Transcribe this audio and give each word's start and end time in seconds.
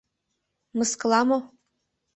—Мыскыла 0.77 1.21
мо? 1.29 1.37